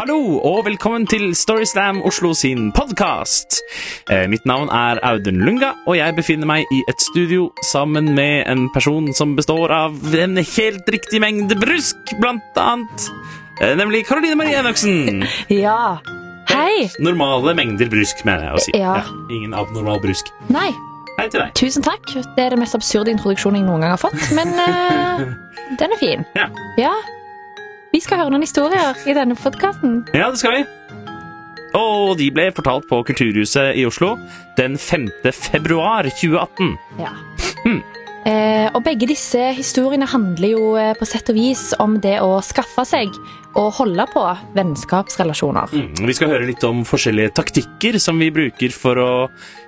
Hallo 0.00 0.38
og 0.48 0.62
velkommen 0.64 1.02
til 1.04 1.34
Storyslam 1.36 1.98
Oslo 2.08 2.30
sin 2.32 2.70
podkast. 2.72 3.58
Eh, 4.08 4.22
mitt 4.32 4.46
navn 4.48 4.70
er 4.72 4.96
Audun 5.04 5.42
Lunga, 5.44 5.74
og 5.84 5.98
jeg 5.98 6.14
befinner 6.16 6.48
meg 6.48 6.72
i 6.72 6.78
et 6.88 7.04
studio 7.04 7.50
sammen 7.68 8.08
med 8.16 8.48
en 8.48 8.70
person 8.72 9.10
som 9.12 9.34
består 9.36 9.68
av 9.76 10.16
en 10.16 10.40
helt 10.40 10.88
riktig 10.88 11.20
mengde 11.20 11.58
brusk, 11.60 12.14
blant 12.16 12.56
annet. 12.56 13.10
Eh, 13.60 13.76
nemlig 13.76 14.06
Karoline 14.08 14.40
Marie 14.40 14.56
Enoksen. 14.62 15.20
Ja. 15.66 15.98
Hei. 16.48 16.88
Normale 17.04 17.52
mengder 17.60 17.92
brusk, 17.92 18.24
mener 18.24 18.48
jeg 18.48 18.56
å 18.56 18.64
si. 18.70 18.76
Ja. 18.80 18.96
ingen 19.28 19.52
abnormal 19.52 20.00
brusk. 20.00 20.32
Nei, 20.48 20.70
Hei 21.18 21.28
til 21.28 21.44
deg. 21.44 21.52
tusen 21.60 21.84
takk. 21.84 22.08
Det 22.08 22.48
er 22.48 22.56
den 22.56 22.64
mest 22.64 22.78
absurde 22.78 23.12
introduksjonen 23.12 23.60
jeg 23.60 23.68
noen 23.68 23.84
gang 23.84 23.98
har 23.98 24.00
fått, 24.00 24.30
men 24.32 24.48
uh, 24.56 25.28
den 25.84 25.92
er 25.92 26.06
fin. 26.08 26.30
Ja. 26.40 26.48
Ja. 26.80 26.96
Vi 27.90 27.98
skal 27.98 28.20
høre 28.20 28.30
noen 28.30 28.44
historier 28.46 28.94
i 29.02 29.14
denne 29.16 29.34
podkasten. 29.34 30.04
Ja, 30.14 30.28
det 30.30 30.38
skal 30.38 30.60
vi. 30.60 30.66
Og 31.74 32.16
de 32.18 32.28
ble 32.34 32.48
fortalt 32.54 32.86
på 32.90 33.00
Kulturhuset 33.06 33.78
i 33.78 33.86
Oslo 33.86 34.12
den 34.58 34.76
5. 34.78 35.08
februar 35.34 36.06
2018. 36.06 36.76
Ja. 37.02 37.10
Hmm. 37.64 37.80
Eh, 38.28 38.68
og 38.76 38.82
begge 38.84 39.08
disse 39.08 39.50
historiene 39.56 40.06
handler 40.10 40.52
jo 40.52 40.74
eh, 40.78 40.92
på 40.98 41.08
sett 41.08 41.30
og 41.32 41.38
vis 41.38 41.70
om 41.82 41.96
det 42.04 42.18
å 42.22 42.36
skaffe 42.44 42.84
seg 42.86 43.14
og 43.58 43.72
holde 43.78 44.06
på 44.12 44.22
vennskapsrelasjoner. 44.54 45.72
Mm, 45.72 46.04
vi 46.06 46.14
skal 46.14 46.34
høre 46.34 46.46
litt 46.50 46.66
om 46.68 46.84
forskjellige 46.86 47.32
taktikker 47.40 47.98
som 48.02 48.20
vi 48.22 48.28
bruker 48.34 48.74
for 48.76 49.00
å 49.00 49.10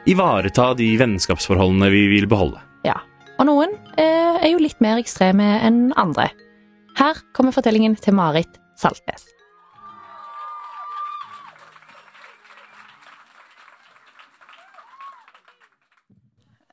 ivareta 0.06 0.72
de 0.78 0.92
vennskapsforholdene 1.00 1.90
vi 1.94 2.04
vil 2.12 2.28
beholde. 2.30 2.62
Ja. 2.86 3.00
Og 3.40 3.48
noen 3.48 3.74
eh, 3.96 4.36
er 4.38 4.52
jo 4.52 4.62
litt 4.62 4.78
mer 4.84 5.00
ekstreme 5.02 5.56
enn 5.64 5.88
andre. 5.98 6.28
Her 6.98 7.18
kommer 7.32 7.54
fortellingen 7.54 7.94
til 7.96 8.14
Marit 8.14 8.58
Saltnes. 8.76 9.24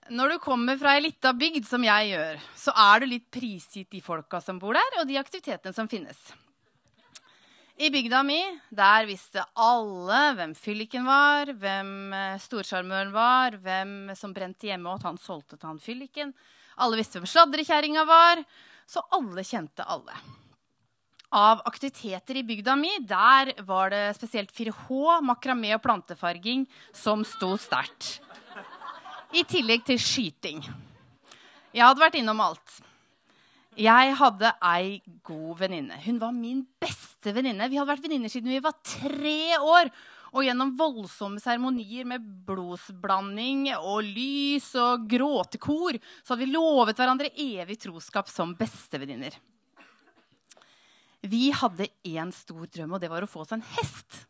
Når 0.09 0.33
du 0.33 0.37
kommer 0.41 0.77
fra 0.81 0.95
ei 0.97 1.03
lita 1.05 1.31
bygd, 1.37 1.67
som 1.69 1.83
jeg 1.85 2.11
gjør, 2.11 2.39
så 2.57 2.73
er 2.73 3.01
du 3.01 3.11
litt 3.11 3.27
prisgitt 3.31 3.91
de 3.93 4.01
folka 4.01 4.41
som 4.41 4.57
bor 4.59 4.73
der, 4.73 5.01
og 5.01 5.05
de 5.07 5.19
aktivitetene 5.21 5.75
som 5.75 5.89
finnes. 5.91 6.17
I 7.79 7.91
bygda 7.93 8.23
mi, 8.27 8.39
der 8.75 9.05
visste 9.07 9.45
alle 9.55 10.23
hvem 10.35 10.55
fylliken 10.57 11.05
var, 11.07 11.53
hvem 11.61 11.91
eh, 12.11 12.39
storsjarmøren 12.43 13.13
var, 13.13 13.55
hvem 13.63 13.93
som 14.19 14.33
brente 14.35 14.67
hjemme 14.67 14.89
og 14.89 14.97
at 14.97 15.07
han 15.07 15.21
solgte 15.21 15.55
til 15.55 15.69
han 15.69 15.79
fylliken. 15.79 16.33
Alle 16.83 16.99
visste 16.99 17.21
hvem 17.21 17.29
sladrekjerringa 17.29 18.03
var, 18.09 18.41
så 18.89 19.03
alle 19.13 19.43
kjente 19.45 19.85
alle. 19.85 20.15
Av 21.29 21.61
aktiviteter 21.69 22.39
i 22.39 22.43
bygda 22.43 22.73
mi, 22.75 22.89
der 23.05 23.53
var 23.67 23.91
det 23.93 24.15
spesielt 24.17 24.49
4H, 24.55 25.19
makramé 25.21 25.75
og 25.75 25.83
plantefarging 25.83 26.65
som 26.95 27.21
sto 27.27 27.53
sterkt. 27.61 28.17
I 29.29 29.43
tillegg 29.45 29.85
til 29.85 29.99
skyting. 30.01 30.63
Jeg 31.69 31.85
hadde 31.85 32.01
vært 32.01 32.17
innom 32.17 32.41
alt. 32.41 32.79
Jeg 33.77 34.15
hadde 34.17 34.49
ei 34.65 34.97
god 35.23 35.59
venninne. 35.61 35.99
Hun 36.01 36.17
var 36.19 36.33
min 36.33 36.63
beste 36.81 37.31
venninne. 37.35 37.69
Vi 37.69 37.77
hadde 37.77 37.91
vært 37.91 38.07
venninner 38.07 38.31
siden 38.33 38.49
vi 38.49 38.63
var 38.63 38.73
tre 38.81 39.59
år. 39.61 39.93
Og 40.29 40.45
gjennom 40.45 40.75
voldsomme 40.77 41.41
seremonier 41.41 42.05
med 42.09 42.25
blodsblanding 42.45 43.69
og 43.79 44.03
lys 44.05 44.71
og 44.77 45.07
gråtekor 45.09 45.97
så 46.21 46.33
hadde 46.33 46.43
vi 46.43 46.51
lovet 46.53 46.99
hverandre 46.99 47.31
evig 47.33 47.79
troskap 47.81 48.29
som 48.31 48.53
bestevenninner. 48.57 49.33
Vi 51.19 51.49
hadde 51.51 51.89
én 52.07 52.29
stor 52.31 52.67
drøm, 52.71 52.93
og 52.95 53.01
det 53.01 53.09
var 53.11 53.25
å 53.25 53.29
få 53.29 53.43
oss 53.43 53.55
en 53.55 53.65
hest. 53.75 54.23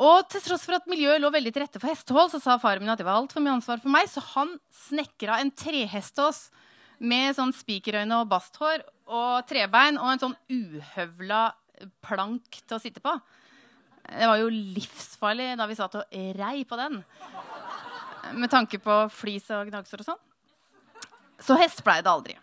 Og 0.00 0.24
til 0.32 0.40
tross 0.40 0.64
for 0.64 0.78
at 0.78 0.88
miljøet 0.88 1.20
lå 1.20 1.28
veldig 1.34 1.52
til 1.52 1.64
rette 1.66 1.80
for 1.82 1.92
hestehold, 1.92 2.30
så 2.32 2.40
sa 2.40 2.56
faren 2.60 2.80
min 2.80 2.92
at 2.94 3.00
det 3.00 3.06
var 3.06 3.20
altfor 3.20 3.44
mye 3.44 3.58
ansvar 3.58 3.82
for 3.82 3.92
meg, 3.92 4.08
så 4.08 4.22
han 4.32 4.54
snekra 4.72 5.42
en 5.42 5.52
trehest 5.52 6.16
til 6.16 6.30
oss 6.30 6.46
med 7.02 7.34
sånn 7.36 7.52
spikerøyne 7.54 8.22
og 8.22 8.30
basthår 8.30 8.86
og 9.10 9.44
trebein 9.50 9.98
og 10.00 10.14
en 10.14 10.22
sånn 10.22 10.36
uhøvla 10.48 11.44
plank 12.04 12.62
til 12.62 12.78
å 12.78 12.80
sitte 12.82 13.02
på. 13.04 13.12
Det 14.02 14.28
var 14.28 14.40
jo 14.40 14.50
livsfarlig 14.50 15.52
da 15.58 15.66
vi 15.70 15.76
satt 15.78 15.98
og 16.00 16.16
rei 16.38 16.64
på 16.68 16.78
den. 16.80 17.00
Med 18.38 18.50
tanke 18.52 18.80
på 18.82 18.96
flis 19.12 19.48
og 19.54 19.68
gnagsår 19.70 20.02
og 20.02 20.08
sånn. 20.12 20.22
Så 21.42 21.56
hest 21.58 21.82
blei 21.86 22.00
det 22.02 22.10
aldri. 22.10 22.36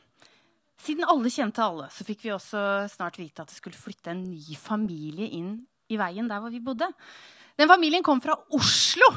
Siden 0.79 1.07
alle 1.11 1.31
kjente 1.31 1.63
alle, 1.63 1.89
så 1.91 2.05
fikk 2.07 2.23
vi 2.23 2.31
også 2.31 2.61
snart 2.91 3.19
vite 3.19 3.43
at 3.43 3.51
det 3.51 3.57
skulle 3.57 3.79
flytte 3.79 4.13
en 4.13 4.23
ny 4.31 4.55
familie 4.59 5.27
inn 5.35 5.57
i 5.91 5.97
veien 5.99 6.29
der 6.29 6.39
hvor 6.39 6.53
vi 6.53 6.61
bodde. 6.63 6.87
Den 7.59 7.67
familien 7.67 8.05
kom 8.05 8.21
fra 8.23 8.37
Oslo. 8.55 9.09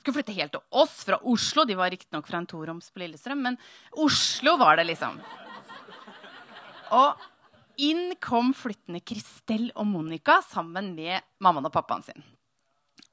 Skulle 0.00 0.20
flytte 0.20 0.36
helt 0.36 0.54
til 0.54 0.62
oss 0.80 1.00
fra 1.06 1.18
Oslo. 1.26 1.66
De 1.66 1.76
var 1.78 1.90
riktignok 1.90 2.28
fra 2.28 2.38
en 2.38 2.46
toroms 2.48 2.92
på 2.94 3.02
Lillestrøm, 3.02 3.42
men 3.42 3.58
Oslo 3.98 4.54
var 4.60 4.78
det, 4.78 4.86
liksom. 4.92 5.18
Og 6.94 7.26
inn 7.88 8.14
kom 8.22 8.52
flyttende 8.56 9.00
Kristel 9.06 9.70
og 9.74 9.88
Monica 9.88 10.40
sammen 10.46 10.92
med 10.96 11.24
mammaen 11.42 11.68
og 11.68 11.74
pappaen 11.74 12.04
sin. 12.06 12.22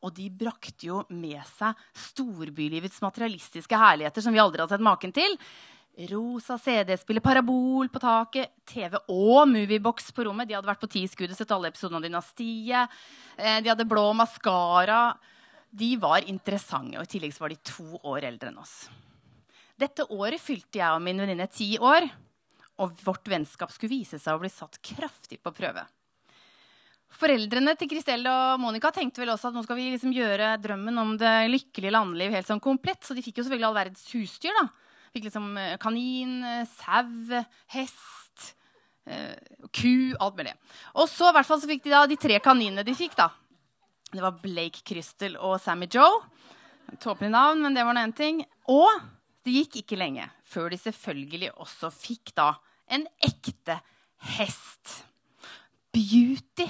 Og 0.05 0.13
de 0.13 0.27
brakte 0.29 0.89
jo 0.89 1.01
med 1.09 1.39
seg 1.57 1.77
storbylivets 1.97 2.99
materialistiske 3.01 3.79
herligheter 3.81 4.23
som 4.23 4.35
vi 4.35 4.41
aldri 4.43 4.61
har 4.61 4.69
sett 4.69 4.83
maken 4.85 5.13
til. 5.15 5.37
Rosa 6.11 6.59
CD-spiller, 6.61 7.23
parabol 7.25 7.89
på 7.89 8.01
taket, 8.03 8.51
TV 8.69 8.99
og 9.09 9.47
moviebox 9.49 10.11
på 10.13 10.27
rommet. 10.27 10.45
De 10.45 10.53
hadde 10.53 10.69
vært 10.69 10.83
på 10.83 10.91
ti 10.93 11.01
skudd 11.09 11.33
og 11.33 11.39
sett 11.39 11.53
alle 11.55 11.71
episodene 11.71 11.97
av 11.97 12.05
Dynastiet. 12.05 12.93
Eh, 13.33 13.57
De 13.65 13.71
hadde 13.71 13.87
blå 13.89 14.11
maskara. 14.13 15.15
De 15.73 15.95
var 15.97 16.21
interessante, 16.29 16.99
og 17.01 17.07
i 17.07 17.11
tillegg 17.15 17.33
var 17.41 17.49
de 17.49 17.57
to 17.65 17.97
år 18.05 18.29
eldre 18.29 18.51
enn 18.53 18.61
oss. 18.61 18.75
Dette 19.77 20.05
året 20.13 20.41
fylte 20.41 20.79
jeg 20.79 20.93
og 20.93 21.01
min 21.05 21.17
venninne 21.21 21.49
ti 21.49 21.73
år, 21.81 22.05
og 22.77 22.97
vårt 23.03 23.27
vennskap 23.29 23.71
skulle 23.73 23.95
vise 23.97 24.19
seg 24.21 24.35
å 24.35 24.41
bli 24.41 24.51
satt 24.51 24.79
kraftig 24.85 25.39
på 25.43 25.53
prøve. 25.55 25.85
Foreldrene 27.17 27.73
til 27.79 27.89
Kristel 27.89 28.27
og 28.29 28.59
Monica 28.61 28.91
tenkte 28.93 29.23
vel 29.23 29.31
også 29.33 29.49
at 29.49 29.55
nå 29.55 29.63
skal 29.65 29.79
vi 29.79 29.87
liksom 29.93 30.11
gjøre 30.13 30.57
drømmen 30.61 31.01
om 31.01 31.15
det 31.17 31.47
lykkelige 31.49 31.95
landliv 31.95 32.35
helt 32.35 32.49
sånn 32.49 32.61
komplett, 32.61 33.01
så 33.05 33.15
de 33.15 33.23
fikk 33.25 33.39
jo 33.39 33.47
selvfølgelig 33.47 33.69
all 33.69 33.79
verdens 33.79 34.05
husdyr. 34.11 34.53
da. 34.59 34.67
Fikk 35.15 35.29
liksom 35.29 35.49
eh, 35.57 35.77
kanin, 35.81 36.35
eh, 36.45 36.67
sau, 36.69 37.41
hest, 37.73 38.51
eh, 39.07 39.33
ku, 39.71 40.13
alt 40.19 40.37
mulig. 40.37 40.53
Og 40.99 41.09
så 41.09 41.31
i 41.31 41.37
hvert 41.39 41.49
fall 41.49 41.63
så 41.63 41.71
fikk 41.71 41.87
de 41.87 41.95
da 41.95 42.03
de 42.11 42.19
tre 42.21 42.37
kaninene 42.43 42.85
de 42.85 42.97
fikk, 42.97 43.15
da. 43.17 43.31
Det 44.11 44.21
var 44.23 44.37
Blake 44.43 44.83
Crystal 44.87 45.39
og 45.41 45.57
Sammy 45.63 45.89
Joe. 45.91 46.21
Tåpelig 47.01 47.31
navn, 47.33 47.63
men 47.65 47.73
det 47.75 47.83
var 47.87 47.97
nå 47.97 48.05
én 48.05 48.15
ting. 48.15 48.43
Og 48.71 48.91
det 49.47 49.55
gikk 49.55 49.81
ikke 49.81 49.99
lenge 49.99 50.27
før 50.47 50.69
de 50.71 50.79
selvfølgelig 50.79 51.49
også 51.55 51.89
fikk 51.91 52.35
da 52.37 52.51
en 52.87 53.07
ekte 53.23 53.79
hest. 54.37 55.03
Beauty. 55.95 56.67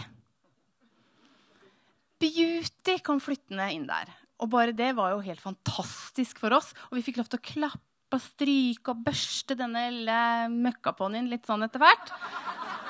Beauty 2.22 2.98
kom 3.06 3.22
flyttende 3.22 3.70
inn 3.76 3.86
der. 3.90 4.10
Og 4.42 4.52
bare 4.54 4.76
det 4.76 4.92
var 4.98 5.16
jo 5.16 5.26
helt 5.26 5.42
fantastisk 5.42 6.40
for 6.42 6.54
oss. 6.58 6.72
Og 6.90 7.00
vi 7.00 7.06
fikk 7.06 7.22
lov 7.22 7.30
til 7.32 7.42
å 7.42 7.48
klappe 7.48 7.84
og 8.18 8.24
stryke 8.24 8.94
og 8.94 9.02
børste 9.04 9.58
denne 9.60 9.90
lille 9.92 10.20
møkkaponnien 10.54 11.28
litt 11.32 11.48
sånn 11.50 11.66
etter 11.66 11.82
hvert. 11.82 12.14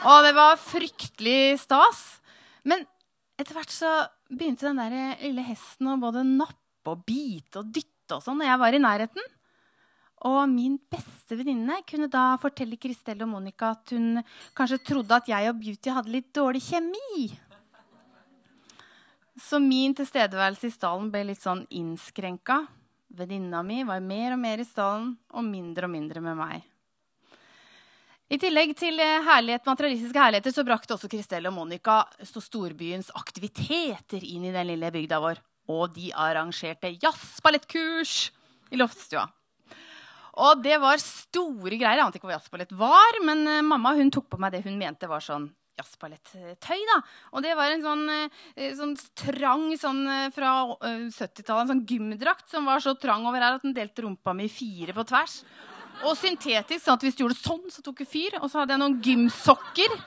Og 0.05 0.27
det 0.27 0.33
var 0.37 0.59
fryktelig 0.61 1.57
stas. 1.63 2.03
Men 2.67 2.85
etter 3.39 3.57
hvert 3.57 3.73
så 3.73 3.91
begynte 4.29 4.67
den 4.67 4.81
der 4.81 5.23
lille 5.23 5.45
hesten 5.47 5.89
å 5.89 5.97
både 6.01 6.25
nappe 6.27 6.93
og 6.93 7.03
bite 7.07 7.63
og 7.63 7.71
dytte 7.73 8.17
og 8.17 8.23
sånn 8.23 8.39
når 8.39 8.51
jeg 8.51 8.61
var 8.63 8.75
i 8.75 8.83
nærheten. 8.83 9.33
Og 10.25 10.47
min 10.49 10.79
beste 10.89 11.37
venninne 11.37 11.83
kunne 11.85 12.07
da 12.09 12.31
fortelle 12.41 12.79
Kristel 12.81 13.21
og 13.21 13.29
Monica 13.29 13.75
at 13.75 13.93
hun 13.93 14.23
kanskje 14.57 14.79
trodde 14.89 15.19
at 15.19 15.29
jeg 15.29 15.51
og 15.51 15.59
Beauty 15.61 15.93
hadde 15.93 16.13
litt 16.13 16.31
dårlig 16.33 16.63
kjemi. 16.65 17.27
Så 19.37 19.59
min 19.61 19.93
tilstedeværelse 19.93 20.71
i 20.71 20.73
stallen 20.73 21.11
ble 21.13 21.27
litt 21.29 21.43
sånn 21.43 21.61
innskrenka. 21.69 22.63
Venninna 23.13 23.61
mi 23.63 23.83
var 23.85 24.01
mer 24.01 24.33
og 24.33 24.41
mer 24.41 24.63
i 24.63 24.65
stallen 24.65 25.13
og 25.29 25.45
mindre 25.45 25.85
og 25.85 25.93
mindre 25.93 26.23
med 26.25 26.39
meg. 26.39 26.65
I 28.27 28.39
tillegg 28.41 28.73
til 28.75 28.97
eh, 28.99 29.21
herlighet, 29.23 29.63
materialistiske 29.69 30.19
herligheter 30.19 30.51
så 30.51 30.65
brakte 30.67 30.97
også 30.97 31.07
Kristel 31.11 31.47
og 31.47 31.55
Monica 31.55 32.01
så 32.27 32.41
storbyens 32.43 33.13
aktiviteter 33.15 34.25
inn 34.25 34.49
i 34.49 34.51
den 34.51 34.67
lille 34.73 34.91
bygda 34.91 35.21
vår. 35.23 35.39
Og 35.71 35.93
de 35.95 36.09
arrangerte 36.11 36.91
jazzballettkurs 36.97 38.17
i 38.73 38.79
loftstua. 38.81 39.29
Og 40.37 40.59
det 40.61 40.77
var 40.81 41.01
store 41.01 41.77
greier. 41.79 41.97
Jeg 41.97 42.05
ante 42.05 42.19
ikke 42.19 42.29
hva 42.29 42.37
jazzballett 42.37 42.75
var, 42.77 43.21
men 43.25 43.45
eh, 43.49 43.63
mamma 43.65 43.95
hun 43.97 44.11
tok 44.13 44.29
på 44.29 44.39
meg 44.41 44.53
det 44.53 44.65
hun 44.67 44.77
mente 44.77 45.09
var 45.09 45.23
sånn 45.25 45.47
jazzballettøy. 45.77 46.83
Og 47.33 47.41
det 47.45 47.55
var 47.57 47.73
en 47.73 47.85
sånn, 47.85 48.03
eh, 48.55 48.75
sånn 48.77 48.93
trang 49.17 49.69
sånn 49.77 50.03
eh, 50.09 50.27
fra 50.33 50.53
eh, 50.85 51.07
70-tallet, 51.09 51.65
en 51.65 51.73
sånn 51.73 51.87
gymdrakt 51.89 52.49
som 52.53 52.69
var 52.69 52.83
så 52.83 52.95
trang 52.97 53.25
over 53.29 53.41
her 53.41 53.57
at 53.57 53.65
den 53.65 53.75
delte 53.77 54.05
rumpa 54.05 54.35
mi 54.37 54.45
i 54.49 54.53
fire 54.53 54.95
på 54.97 55.05
tvers. 55.09 55.41
Og 56.05 56.13
syntetisk, 56.17 56.83
sånn 56.85 56.99
at 56.99 57.05
hvis 57.05 57.17
du 57.17 57.25
gjorde 57.25 57.41
sånn, 57.41 57.65
så 57.73 57.81
tok 57.85 58.03
det 58.03 58.09
fyr. 58.09 58.37
Og 58.41 58.49
så 58.51 58.61
hadde 58.61 58.75
jeg 58.75 58.83
noen 58.83 59.01
gymsokker 59.01 59.97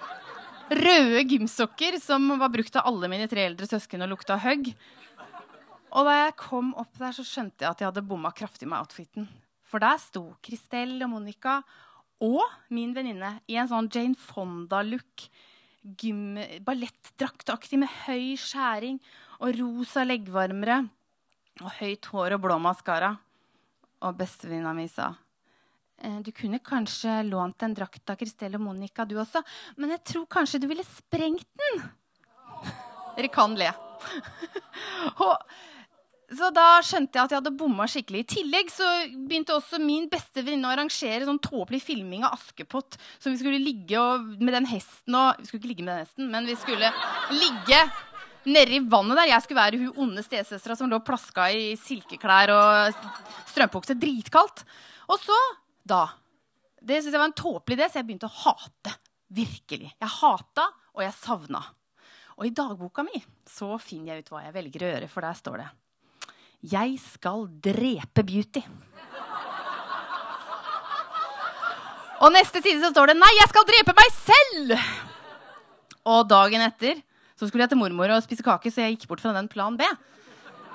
røde 0.70 1.24
gymsokker 1.26 1.98
som 1.98 2.28
var 2.38 2.50
brukt 2.52 2.76
av 2.78 2.86
alle 2.86 3.10
mine 3.10 3.26
tre 3.30 3.42
eldre 3.48 3.66
søsken 3.66 4.04
og 4.06 4.12
lukta 4.12 4.38
høgg. 4.38 4.72
Og 5.90 6.06
da 6.06 6.16
jeg 6.20 6.36
kom 6.38 6.70
opp 6.78 6.92
der, 7.00 7.14
så 7.16 7.26
skjønte 7.26 7.64
jeg 7.64 7.72
at 7.72 7.80
jeg 7.82 7.90
hadde 7.90 8.06
bomma 8.06 8.30
kraftig 8.30 8.68
med 8.70 8.78
outfiten. 8.78 9.26
For 9.70 9.82
der 9.82 10.00
sto 10.02 10.24
Christelle 10.42 11.04
og 11.06 11.12
Monica 11.12 11.60
og 12.20 12.42
min 12.74 12.92
venninne 12.96 13.38
i 13.48 13.56
en 13.60 13.70
sånn 13.70 13.88
Jane 13.92 14.18
Fonda-look. 14.18 15.28
Ballettdraktaktig 16.66 17.78
med 17.80 17.92
høy 18.04 18.34
skjæring 18.40 18.98
og 19.40 19.56
rosa 19.60 20.04
leggvarmere. 20.04 20.82
Og 21.62 21.70
høyt 21.78 22.10
hår 22.12 22.36
og 22.36 22.44
blå 22.44 22.58
maskara. 22.60 23.14
Og 24.00 24.16
bestevenninna 24.16 24.74
mi 24.76 24.88
sa 24.88 25.12
«Eh, 26.00 26.20
du 26.24 26.30
kunne 26.32 26.62
kanskje 26.64 27.18
lånt 27.28 27.60
en 27.60 27.74
drakt 27.76 28.08
av 28.08 28.16
Christelle 28.16 28.56
og 28.56 28.64
Monica, 28.64 29.04
du 29.04 29.18
også. 29.20 29.42
Men 29.76 29.92
jeg 29.92 30.00
tror 30.08 30.24
kanskje 30.32 30.62
du 30.62 30.64
ville 30.70 30.86
sprengt 30.88 31.44
den. 31.60 31.82
Dere 33.18 33.28
kan 33.28 33.52
le. 33.60 33.68
og 35.26 35.34
så 36.30 36.50
da 36.54 36.78
skjønte 36.86 37.18
jeg 37.18 37.26
at 37.26 37.32
jeg 37.32 37.40
hadde 37.40 37.58
bomma 37.58 37.86
skikkelig. 37.90 38.20
I 38.22 38.28
tillegg 38.36 38.68
så 38.70 38.86
begynte 39.26 39.56
også 39.56 39.80
min 39.82 40.06
beste 40.10 40.44
venninne 40.44 40.68
å 40.68 40.74
arrangere 40.76 41.26
sånn 41.26 41.40
tåpelig 41.42 41.80
filming 41.82 42.22
av 42.26 42.36
Askepott. 42.36 42.98
Som 43.18 43.34
vi 43.34 43.40
skulle 43.40 43.58
ligge 43.58 43.98
og, 43.98 44.28
med 44.38 44.54
den 44.54 44.68
hesten 44.70 45.16
og 45.18 45.40
Vi 45.40 45.48
skulle 45.48 45.62
ikke 45.64 45.72
ligge 45.72 45.86
med 45.86 45.92
den 45.96 46.04
hesten, 46.04 46.28
men 46.30 46.46
vi 46.46 46.54
skulle 46.60 46.92
ligge 47.34 47.80
nedi 48.46 48.78
vannet 48.92 49.18
der. 49.18 49.32
Jeg 49.32 49.46
skulle 49.46 49.62
være 49.64 49.82
hun 49.82 50.06
onde 50.06 50.24
stesøstera 50.26 50.78
som 50.78 50.92
lå 50.92 51.02
plaska 51.02 51.48
i 51.50 51.74
silkeklær 51.80 52.54
og 52.54 53.02
strømpebukse. 53.50 53.98
Dritkaldt. 53.98 54.64
Og 55.10 55.18
så, 55.18 55.42
da 55.82 56.06
Det 56.80 57.02
syntes 57.02 57.12
jeg 57.12 57.20
var 57.20 57.28
en 57.28 57.36
tåpelig 57.36 57.76
idé, 57.76 57.90
så 57.90 57.98
jeg 57.98 58.06
begynte 58.08 58.30
å 58.30 58.38
hate. 58.46 58.94
Virkelig. 59.34 59.90
Jeg 59.98 60.16
hata, 60.22 60.70
og 60.94 61.02
jeg 61.04 61.18
savna. 61.18 61.66
Og 62.38 62.46
i 62.46 62.54
dagboka 62.56 63.04
mi 63.04 63.18
så 63.50 63.74
finner 63.82 64.14
jeg 64.14 64.24
ut 64.24 64.32
hva 64.32 64.46
jeg 64.46 64.54
velger 64.54 64.86
å 64.86 64.92
gjøre, 64.94 65.10
for 65.12 65.26
der 65.26 65.36
står 65.36 65.60
det 65.60 65.70
'Jeg 66.62 66.98
skal 67.00 67.48
drepe 67.64 68.22
Beauty'. 68.22 68.64
Og 72.20 72.32
neste 72.32 72.60
side 72.60 72.82
så 72.84 72.90
står 72.92 73.06
det 73.06 73.16
'Nei, 73.16 73.32
jeg 73.40 73.48
skal 73.48 73.64
drepe 73.64 73.96
meg 73.96 74.10
selv'! 74.12 74.76
Og 76.04 76.28
dagen 76.28 76.60
etter 76.60 77.02
så 77.36 77.48
skulle 77.48 77.64
jeg 77.64 77.72
til 77.72 77.80
mormor 77.80 78.12
og 78.12 78.22
spise 78.22 78.44
kake, 78.44 78.68
så 78.68 78.84
jeg 78.84 78.98
gikk 78.98 79.08
bort 79.08 79.22
fra 79.24 79.32
den 79.32 79.48
plan 79.48 79.76
B. 79.76 79.82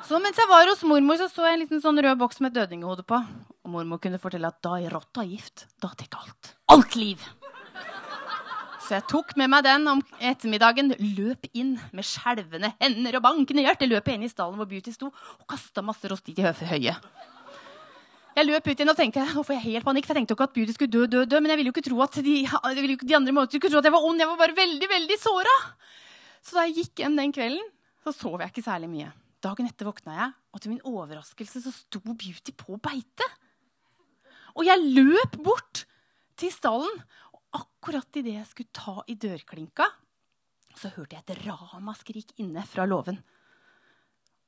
Så 0.06 0.18
mens 0.22 0.38
jeg 0.38 0.50
var 0.50 0.66
hos 0.66 0.82
mormor, 0.82 1.18
så, 1.18 1.30
så 1.30 1.46
jeg 1.46 1.54
en 1.54 1.62
liten 1.62 1.82
sånn 1.82 2.02
rød 2.02 2.18
boks 2.18 2.42
med 2.42 2.54
et 2.54 2.62
dødninghode 2.64 3.06
på. 3.06 3.22
Og 3.66 3.70
mormor 3.70 4.02
kunne 4.02 4.22
fortelle 4.22 4.50
at 4.50 4.58
da 4.66 4.80
er 4.82 4.94
rotta 4.94 5.22
gift, 5.26 5.68
da 5.82 5.94
tar 5.94 6.18
alt. 6.22 6.56
Alt 6.74 6.98
liv! 6.98 7.22
Så 8.86 8.94
jeg 9.00 9.06
tok 9.10 9.32
med 9.40 9.50
meg 9.50 9.64
den 9.66 9.88
om 9.90 10.02
ettermiddagen, 10.22 10.92
løp 11.18 11.48
inn 11.58 11.74
med 11.96 12.06
skjelvende 12.06 12.70
hender 12.78 13.18
og 13.18 13.24
bankende 13.26 13.64
hjerte. 13.66 13.88
Løp 13.90 14.12
inn 14.14 14.26
i 14.28 14.30
stallen 14.30 14.60
hvor 14.60 14.70
Beauty 14.70 14.94
sto, 14.94 15.10
og 15.10 15.48
kasta 15.50 15.82
masse 15.82 16.06
rosti 16.12 16.36
til 16.38 16.46
høye. 16.70 16.94
Jeg 18.36 18.50
løp 18.50 18.66
ut 18.68 18.76
igjen 18.76 18.92
og 18.92 18.98
tenkte 19.00 19.24
nå 19.32 19.42
får 19.48 19.56
jeg 19.56 19.64
helt 19.64 19.88
panikk, 19.88 20.06
for 20.06 20.14
jeg 20.14 20.22
tenkte 20.22 20.36
ikke 20.36 20.48
at 20.50 20.54
Beauty 20.58 20.76
skulle 20.76 20.92
dø, 20.92 21.06
dø, 21.10 21.24
dø, 21.26 21.40
men 21.40 21.54
jeg 21.54 21.60
ville 21.62 21.72
jo 21.72 21.74
ikke 21.74 21.86
tro 21.88 22.02
at 22.04 22.20
de, 22.20 22.36
de 23.00 23.16
andre 23.16 23.34
måter 23.34 23.58
skulle 23.58 23.72
tro 23.74 23.80
at 23.80 23.88
jeg 23.88 23.96
var 23.96 24.06
ond. 24.06 24.22
Jeg 24.22 24.30
var 24.30 24.42
bare 24.44 24.58
veldig, 24.60 24.90
veldig 24.92 25.18
såra. 25.22 25.56
Så 26.46 26.60
da 26.60 26.68
jeg 26.68 26.84
gikk 26.84 27.02
hjem 27.06 27.18
den 27.18 27.34
kvelden, 27.34 27.64
så 28.06 28.14
sov 28.14 28.44
jeg 28.44 28.54
ikke 28.54 28.66
særlig 28.68 28.92
mye. 28.92 29.10
Dagen 29.42 29.72
etter 29.72 29.88
våkna 29.88 30.20
jeg, 30.20 30.30
og 30.54 30.62
til 30.62 30.76
min 30.76 30.86
overraskelse 30.86 31.64
så 31.64 31.74
sto 31.74 32.04
Beauty 32.06 32.54
på 32.60 32.78
beite. 32.84 33.30
Og 34.60 34.68
jeg 34.68 34.94
løp 34.94 35.40
bort 35.42 35.86
til 36.38 36.52
stallen 36.52 36.92
akkurat 37.86 38.18
idet 38.18 38.34
jeg 38.34 38.48
skulle 38.50 38.74
ta 38.74 38.94
i 39.06 39.14
dørklinka, 39.14 39.86
så 40.74 40.90
hørte 40.96 41.20
jeg 41.20 41.22
et 41.22 41.44
ramaskrik 41.46 42.32
inne 42.42 42.64
fra 42.66 42.82
låven. 42.90 43.20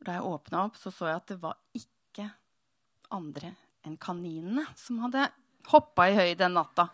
Da 0.01 0.15
jeg 0.15 0.25
åpna 0.25 0.63
opp, 0.65 0.79
så 0.81 0.89
så 0.89 1.05
jeg 1.11 1.19
at 1.19 1.27
det 1.29 1.37
var 1.43 1.53
ikke 1.77 2.25
andre 3.13 3.51
enn 3.85 3.93
kaninene 4.01 4.65
som 4.73 5.03
hadde 5.05 5.27
hoppa 5.69 6.07
i 6.09 6.17
høy 6.17 6.33
den 6.39 6.57
natta. 6.57 6.87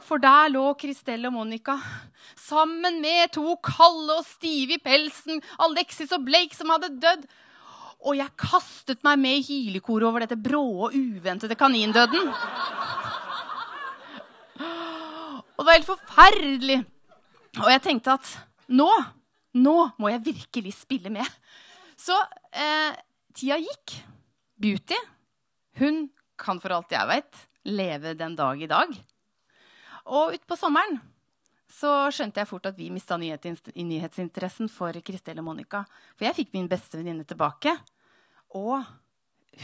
For 0.00 0.16
der 0.16 0.48
lå 0.54 0.64
Kristel 0.80 1.28
og 1.28 1.36
Monica 1.36 1.76
sammen 2.40 3.02
med 3.04 3.36
to 3.36 3.58
kalde 3.60 4.16
og 4.16 4.24
stive 4.24 4.78
i 4.78 4.80
pelsen, 4.80 5.44
Alexis 5.60 6.16
og 6.16 6.24
Blake, 6.24 6.56
som 6.56 6.72
hadde 6.72 6.94
dødd. 7.04 7.28
Og 8.00 8.16
jeg 8.16 8.32
kastet 8.40 9.04
meg 9.04 9.20
med 9.20 9.42
i 9.42 9.44
hylekoret 9.44 10.08
over 10.08 10.24
dette 10.24 10.40
brå 10.40 10.64
og 10.88 10.96
uventede 10.96 11.60
kanindøden. 11.60 12.32
Og 15.56 15.62
det 15.62 15.68
var 15.68 15.78
helt 15.78 15.88
forferdelig. 15.88 16.78
Og 17.62 17.70
jeg 17.72 17.82
tenkte 17.84 18.16
at 18.18 18.32
nå, 18.68 18.90
nå 19.56 19.76
må 19.96 20.12
jeg 20.12 20.24
virkelig 20.28 20.74
spille 20.76 21.12
med. 21.12 21.26
Så 21.96 22.16
eh, 22.52 22.92
tida 23.36 23.58
gikk. 23.62 23.96
Beauty, 24.56 24.96
hun 25.76 26.06
kan 26.40 26.60
for 26.62 26.72
alt 26.72 26.92
jeg 26.94 27.08
vet, 27.10 27.42
leve 27.68 28.14
den 28.16 28.36
dag 28.38 28.62
i 28.62 28.68
dag. 28.70 28.94
Og 30.08 30.32
utpå 30.32 30.56
sommeren 30.56 30.96
så 31.76 32.06
skjønte 32.14 32.40
jeg 32.40 32.48
fort 32.48 32.68
at 32.70 32.76
vi 32.78 32.88
mista 32.94 33.18
nyhetsinteressen 33.18 34.70
for 34.72 34.96
Kristel 35.04 35.42
og 35.42 35.48
Monica. 35.48 35.82
For 36.16 36.28
jeg 36.28 36.38
fikk 36.38 36.54
min 36.54 36.70
beste 36.70 36.96
venninne 36.96 37.26
tilbake. 37.28 37.74
Og 38.56 38.80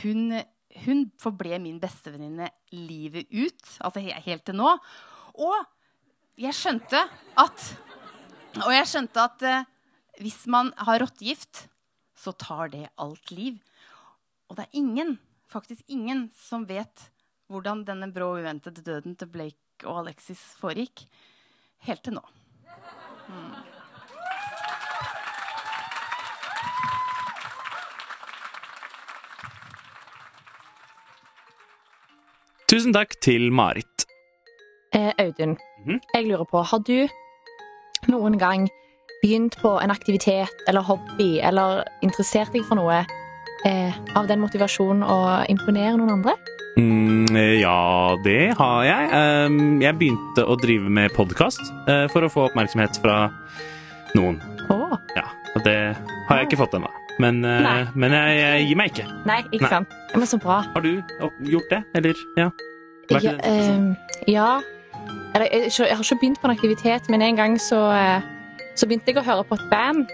hun, 0.03 0.35
hun 0.85 1.05
forble 1.23 1.61
min 1.63 1.79
bestevenninne 1.81 2.51
livet 2.75 3.31
ut. 3.33 3.77
Altså 3.81 4.03
helt 4.03 4.45
til 4.45 4.59
nå. 4.59 4.75
Og 5.41 5.57
jeg 6.41 6.57
skjønte 6.57 7.05
at 7.41 7.69
Og 8.63 8.73
jeg 8.73 8.89
skjønte 8.89 9.23
at 9.23 9.43
eh, 9.49 9.69
hvis 10.21 10.43
man 10.53 10.75
har 10.77 11.01
rottegift, 11.01 11.67
så 12.13 12.35
tar 12.37 12.69
det 12.69 12.85
alt 13.01 13.31
liv. 13.33 13.57
Og 14.51 14.59
det 14.59 14.67
er 14.67 14.77
ingen, 14.77 15.15
faktisk 15.49 15.81
ingen, 15.89 16.27
som 16.37 16.67
vet 16.69 17.07
hvordan 17.49 17.81
denne 17.89 18.11
brå 18.13 18.35
uventede 18.37 18.85
døden 18.85 19.17
til 19.17 19.31
Blake 19.33 19.89
og 19.89 20.03
Alexis 20.03 20.43
foregikk. 20.61 21.07
Helt 21.89 22.05
til 22.05 22.19
nå. 22.21 22.25
Mm. 23.33 23.57
Tusen 32.69 32.93
takk 32.93 33.17
til 33.25 33.49
Marit. 33.49 34.12
Eh, 34.95 35.13
Audun, 35.19 35.57
Mhm. 35.87 36.01
jeg 36.15 36.27
lurer 36.29 36.45
på, 36.45 36.63
har 36.65 36.79
du 36.79 37.09
noen 38.09 38.39
gang 38.39 38.69
begynt 39.23 39.57
på 39.63 39.79
en 39.83 39.91
aktivitet 39.91 40.51
eller 40.69 40.83
hobby, 40.83 41.39
eller 41.41 41.85
interessert 42.03 42.53
deg 42.53 42.65
for 42.65 42.75
noe 42.77 43.05
eh, 43.65 43.93
av 44.17 44.27
den 44.27 44.41
motivasjonen 44.43 45.05
å 45.07 45.45
imponere 45.49 45.97
noen 45.97 46.11
andre? 46.19 46.35
Mm, 46.77 47.27
ja, 47.61 48.17
det 48.25 48.55
har 48.59 48.83
jeg. 48.85 49.11
Um, 49.47 49.81
jeg 49.81 49.95
begynte 50.01 50.45
å 50.49 50.57
drive 50.61 50.89
med 50.91 51.13
podkast 51.13 51.61
uh, 51.89 52.09
for 52.09 52.25
å 52.25 52.31
få 52.33 52.47
oppmerksomhet 52.49 52.97
fra 53.03 53.31
noen. 54.17 54.41
Oh. 54.73 54.97
Ja, 55.15 55.27
og 55.55 55.63
det 55.65 55.77
har 56.29 56.39
jeg 56.41 56.49
ikke 56.49 56.63
fått 56.65 56.75
ennå. 56.79 56.89
Men, 57.21 57.45
uh, 57.45 57.87
men 57.95 58.11
jeg, 58.17 58.39
jeg 58.41 58.67
gir 58.71 58.77
meg 58.81 58.91
ikke. 58.95 59.07
nei, 59.29 59.43
ikke 59.53 59.67
Nei. 59.67 59.71
sant? 59.71 59.89
Men 60.17 60.27
så 60.27 60.41
bra. 60.41 60.63
Har 60.75 60.81
du 60.85 61.03
gjort 61.45 61.69
det? 61.71 61.83
Eller, 61.95 62.15
ja? 62.41 62.49
Vært 63.13 63.23
Ja, 63.29 63.33
øh, 63.37 63.43
eh, 63.45 64.33
ja. 64.33 64.49
Eller, 65.35 65.49
jeg, 65.53 65.71
jeg 65.79 65.97
har 65.97 66.05
ikke 66.05 66.21
begynt 66.21 66.41
på 66.43 66.49
en 66.51 66.57
aktivitet, 66.57 67.09
men 67.13 67.23
en 67.25 67.39
gang 67.39 67.55
så, 67.61 67.81
eh, 67.97 68.21
så 68.77 68.89
begynte 68.89 69.13
jeg 69.13 69.23
å 69.23 69.27
høre 69.27 69.47
på 69.49 69.59
et 69.61 69.65
band. 69.73 70.11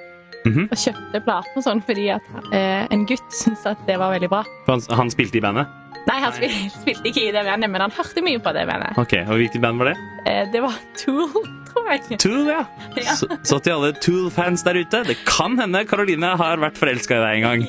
Mhm. 0.46 0.68
Og 0.70 0.78
kjøpte 0.78 1.20
platen 1.26 1.58
og 1.58 1.64
sånn 1.66 1.80
fordi 1.84 2.06
at 2.14 2.24
eh, 2.54 2.86
en 2.94 3.02
gutt 3.10 3.34
syntes 3.34 3.66
at 3.66 3.80
det 3.88 3.96
var 3.98 4.12
veldig 4.14 4.30
bra. 4.30 4.44
Han, 4.68 4.80
han 4.94 5.10
spilte 5.10 5.40
i 5.40 5.42
bandet? 5.44 5.66
Nei, 6.08 6.18
han 6.22 6.32
spil, 6.32 6.52
spilte 6.80 7.10
ikke 7.10 7.24
i 7.26 7.32
det 7.34 7.42
bandet, 7.44 7.68
men 7.72 7.82
han 7.84 7.92
hørte 7.92 8.22
mye 8.24 8.40
på 8.40 8.52
det 8.56 8.64
bandet. 8.70 8.96
Ok, 9.02 9.16
Og 9.26 9.34
hvilket 9.42 9.60
band 9.64 9.82
var 9.82 9.90
det? 9.90 9.96
Eh, 10.30 10.44
det 10.54 10.62
var 10.64 10.76
Tool, 11.02 11.34
tror 11.68 11.90
jeg. 11.92 12.20
Tool, 12.22 12.46
ja. 12.48 12.62
Ja. 13.02 13.16
Så, 13.18 13.28
så 13.46 13.58
til 13.62 13.74
alle 13.74 13.90
Tool-fans 13.98 14.64
der 14.66 14.78
ute, 14.80 15.02
det 15.10 15.18
kan 15.26 15.58
hende 15.60 15.82
Karoline 15.90 16.32
har 16.40 16.62
vært 16.62 16.78
forelska 16.80 17.18
i 17.18 17.24
deg 17.26 17.42
en 17.42 17.48
gang. 17.48 17.66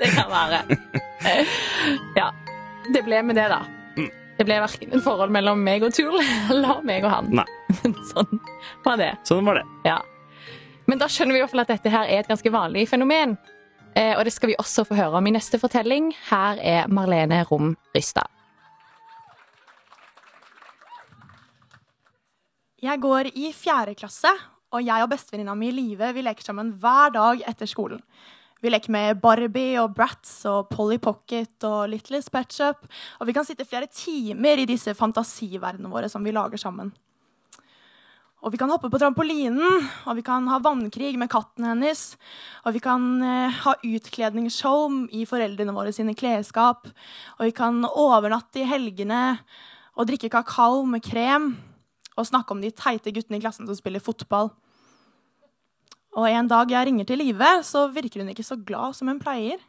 Det 0.00 0.14
kan 0.14 0.30
være. 0.30 0.62
Eh, 1.26 1.58
ja. 2.16 2.30
Det 2.90 3.02
ble 3.06 3.20
med 3.26 3.36
det, 3.38 3.44
da. 3.52 3.60
Mm. 3.98 4.08
Det 4.40 4.46
ble 4.48 4.56
verken 4.56 4.94
et 4.96 5.02
forhold 5.04 5.32
mellom 5.36 5.60
meg 5.60 5.82
og 5.84 5.92
Tool 5.92 6.14
eller 6.48 6.78
meg 6.88 7.04
og 7.04 7.12
han. 7.12 7.26
Nei. 7.42 7.44
Men 7.82 7.92
sånn 8.08 8.38
var 8.86 8.96
det. 8.96 9.10
Sånn 9.28 9.44
var 9.44 9.58
det. 9.60 9.66
Ja. 9.84 9.98
Men 10.88 11.02
da 11.02 11.10
skjønner 11.12 11.36
vi 11.36 11.42
i 11.42 11.44
hvert 11.44 11.52
fall 11.52 11.60
at 11.66 11.72
dette 11.74 11.92
her 11.92 12.08
er 12.08 12.22
et 12.22 12.30
ganske 12.30 12.52
vanlig 12.54 12.86
fenomen. 12.88 13.36
Eh, 13.92 14.14
og 14.14 14.24
det 14.24 14.32
skal 14.32 14.54
vi 14.54 14.56
også 14.56 14.86
få 14.88 14.96
høre 14.96 15.20
om 15.20 15.28
i 15.28 15.34
neste 15.36 15.60
fortelling. 15.60 16.08
Her 16.30 16.56
er 16.56 16.88
Marlene 16.88 17.42
Rom 17.50 17.74
Rystad. 17.92 18.32
Jeg 22.80 22.96
går 23.04 23.28
i 23.36 23.52
fjerde 23.52 23.92
klasse, 23.92 24.32
og 24.72 24.80
jeg 24.86 25.04
og 25.04 25.12
bestevenninna 25.12 25.52
mi 25.52 25.68
Live 25.76 26.14
vi 26.16 26.24
leker 26.24 26.48
sammen 26.48 26.72
hver 26.80 27.12
dag 27.12 27.44
etter 27.52 27.68
skolen. 27.68 28.00
Vi 28.60 28.68
leker 28.68 28.92
med 28.92 29.20
Barbie 29.22 29.78
og 29.80 29.94
Bratz 29.96 30.42
og 30.48 30.68
Polly 30.68 30.98
Pocket 31.00 31.64
og 31.64 31.86
Little 31.88 32.20
Pet 32.32 32.52
Shop. 32.52 32.82
Og 33.20 33.28
vi 33.28 33.34
kan 33.36 33.46
sitte 33.48 33.64
flere 33.64 33.88
timer 33.88 34.60
i 34.60 34.66
disse 34.68 34.92
fantasiverdenene 34.96 35.88
våre 35.88 36.10
som 36.12 36.24
vi 36.24 36.34
lager 36.36 36.60
sammen. 36.60 36.92
Og 38.40 38.52
vi 38.52 38.60
kan 38.60 38.70
hoppe 38.72 38.88
på 38.88 39.00
trampolinen, 39.00 39.88
og 40.08 40.16
vi 40.16 40.24
kan 40.24 40.46
ha 40.48 40.60
vannkrig 40.64 41.12
med 41.20 41.28
katten 41.32 41.66
hennes. 41.68 42.04
Og 42.64 42.76
vi 42.76 42.80
kan 42.84 43.02
eh, 43.24 43.58
ha 43.64 43.74
utkledningsshow 43.84 44.86
i 45.12 45.26
foreldrene 45.28 45.74
våre 45.76 45.92
sine 45.92 46.16
klesskap. 46.16 46.88
Og 47.38 47.48
vi 47.48 47.56
kan 47.56 47.84
overnatte 47.88 48.62
i 48.62 48.68
helgene 48.68 49.38
og 49.96 50.08
drikke 50.08 50.32
kakao 50.32 50.86
med 50.88 51.04
krem. 51.04 51.52
Og 52.16 52.28
snakke 52.28 52.56
om 52.56 52.64
de 52.64 52.72
teite 52.72 53.12
guttene 53.12 53.40
i 53.40 53.44
klassen 53.44 53.68
som 53.68 53.76
spiller 53.76 54.04
fotball. 54.04 54.52
Og 56.18 56.26
en 56.26 56.48
dag 56.50 56.72
jeg 56.72 56.88
ringer 56.88 57.06
til 57.06 57.20
Live, 57.22 57.50
så 57.66 57.86
virker 57.94 58.22
hun 58.22 58.32
ikke 58.32 58.46
så 58.46 58.58
glad 58.58 58.96
som 58.98 59.10
hun 59.12 59.20
pleier. 59.22 59.60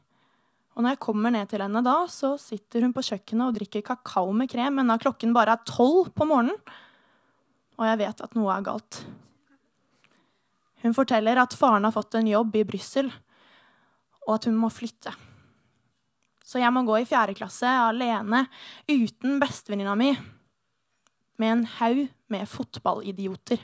Og 0.74 0.82
når 0.82 0.96
jeg 0.96 1.04
kommer 1.04 1.34
ned 1.34 1.50
til 1.52 1.62
henne 1.62 1.84
da, 1.86 1.98
så 2.10 2.34
sitter 2.42 2.86
hun 2.86 2.96
på 2.96 3.04
kjøkkenet 3.06 3.50
og 3.50 3.58
drikker 3.60 3.84
kakao 3.86 4.32
med 4.34 4.50
krem, 4.50 4.80
enda 4.82 4.98
klokken 5.02 5.36
bare 5.36 5.58
er 5.58 5.68
tolv 5.68 6.10
på 6.16 6.26
morgenen 6.26 6.58
og 7.82 7.88
jeg 7.90 7.98
vet 8.04 8.22
at 8.22 8.38
noe 8.38 8.54
er 8.54 8.66
galt. 8.66 9.02
Hun 10.86 10.94
forteller 10.98 11.40
at 11.42 11.58
faren 11.58 11.86
har 11.88 11.94
fått 11.94 12.14
en 12.18 12.30
jobb 12.30 12.56
i 12.60 12.66
Brussel, 12.68 13.10
og 14.28 14.36
at 14.38 14.46
hun 14.50 14.58
må 14.58 14.70
flytte. 14.74 15.14
Så 16.46 16.62
jeg 16.62 16.74
må 16.74 16.84
gå 16.86 17.00
i 17.00 17.08
fjerde 17.10 17.34
klasse 17.38 17.70
alene, 17.70 18.44
uten 18.90 19.40
bestevenninna 19.42 19.96
mi, 19.98 20.12
med 21.42 21.56
en 21.56 21.66
haug 21.80 22.04
med 22.30 22.50
fotballidioter. 22.50 23.64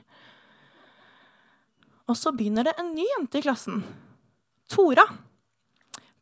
Og 2.07 2.15
så 2.15 2.31
begynner 2.31 2.67
det 2.67 2.77
en 2.79 2.93
ny 2.95 3.05
jente 3.15 3.39
i 3.39 3.43
klassen. 3.43 3.81
Tora. 4.71 5.03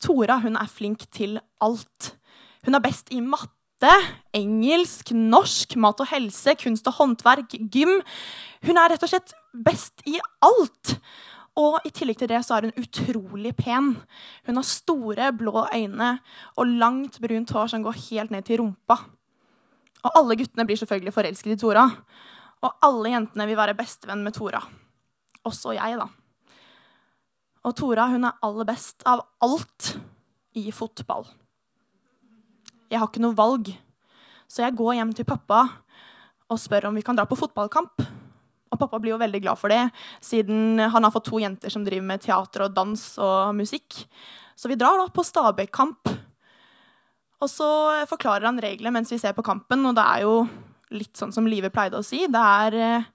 Tora 0.01 0.39
hun 0.41 0.57
er 0.57 0.69
flink 0.69 1.05
til 1.13 1.37
alt. 1.61 2.15
Hun 2.65 2.77
er 2.77 2.83
best 2.83 3.11
i 3.13 3.21
matte 3.21 3.91
engelsk, 4.35 5.11
norsk, 5.13 5.75
mat 5.77 6.01
og 6.01 6.09
helse, 6.09 6.55
kunst 6.61 6.87
og 6.89 6.97
håndverk, 6.99 7.57
gym. 7.71 7.99
Hun 8.65 8.79
er 8.79 8.93
rett 8.93 9.03
og 9.05 9.11
slett 9.11 9.35
best 9.53 10.01
i 10.09 10.17
alt. 10.45 10.95
Og 11.55 11.77
i 11.87 11.91
tillegg 11.95 12.19
til 12.19 12.31
det 12.31 12.41
så 12.43 12.57
er 12.57 12.67
hun 12.67 12.81
utrolig 12.81 13.53
pen. 13.55 13.93
Hun 14.47 14.59
har 14.59 14.67
store, 14.67 15.29
blå 15.37 15.67
øyne 15.71 16.17
og 16.57 16.71
langt, 16.81 17.19
brunt 17.23 17.53
hår 17.55 17.71
som 17.71 17.85
går 17.85 17.99
helt 18.09 18.33
ned 18.33 18.47
til 18.47 18.59
rumpa. 18.63 18.99
Og 20.05 20.17
alle 20.19 20.37
guttene 20.37 20.65
blir 20.67 20.79
selvfølgelig 20.79 21.13
forelsket 21.15 21.55
i 21.55 21.61
Tora. 21.61 21.85
Og 22.65 22.83
alle 22.83 23.13
jentene 23.15 23.47
vil 23.47 23.57
være 23.57 23.77
bestevenn 23.77 24.25
med 24.25 24.35
Tora. 24.35 24.61
Også 25.45 25.75
jeg, 25.77 25.99
da. 25.99 26.09
Og 27.65 27.73
Tora 27.77 28.09
hun 28.11 28.27
er 28.27 28.37
aller 28.45 28.67
best 28.67 29.05
av 29.09 29.23
alt 29.43 29.95
i 30.57 30.69
fotball. 30.73 31.25
Jeg 32.91 33.01
har 33.01 33.09
ikke 33.09 33.23
noe 33.23 33.37
valg. 33.37 33.71
Så 34.45 34.61
jeg 34.61 34.77
går 34.77 34.99
hjem 34.99 35.15
til 35.17 35.27
pappa 35.27 35.63
og 36.45 36.61
spør 36.61 36.91
om 36.91 36.97
vi 36.97 37.03
kan 37.05 37.17
dra 37.17 37.25
på 37.25 37.37
fotballkamp. 37.39 38.03
Og 38.73 38.79
pappa 38.81 38.99
blir 39.01 39.15
jo 39.15 39.21
veldig 39.21 39.41
glad 39.41 39.59
for 39.59 39.71
det, 39.71 39.81
siden 40.23 40.81
han 40.81 41.05
har 41.05 41.13
fått 41.13 41.29
to 41.29 41.39
jenter 41.41 41.71
som 41.73 41.85
driver 41.85 42.05
med 42.05 42.21
teater 42.21 42.65
og 42.65 42.75
dans 42.75 43.03
og 43.21 43.55
musikk. 43.57 44.03
Så 44.55 44.69
vi 44.71 44.77
drar 44.79 44.99
da 44.99 45.07
på 45.13 45.25
Stabæk-kamp. 45.25 46.11
Og 47.43 47.51
så 47.51 47.67
forklarer 48.09 48.47
han 48.47 48.61
reglene 48.61 48.93
mens 48.95 49.11
vi 49.13 49.19
ser 49.21 49.35
på 49.37 49.45
kampen, 49.45 49.83
og 49.85 49.97
det 49.97 50.05
er 50.05 50.25
jo 50.25 50.35
litt 50.95 51.17
sånn 51.17 51.33
som 51.35 51.47
Live 51.49 51.71
pleide 51.73 51.99
å 51.99 52.05
si. 52.05 52.23
Det 52.31 52.41
er, 52.41 53.05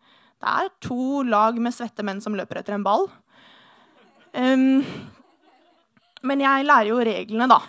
det 0.40 0.52
er 0.64 0.70
to 0.80 1.22
lag 1.28 1.58
med 1.60 1.74
svette 1.76 2.04
menn 2.06 2.22
som 2.24 2.36
løper 2.36 2.60
etter 2.60 2.76
en 2.76 2.86
ball. 2.86 3.08
Um, 4.32 4.80
men 6.24 6.44
jeg 6.44 6.66
lærer 6.66 6.90
jo 6.92 7.00
reglene, 7.04 7.48
da. 7.50 7.60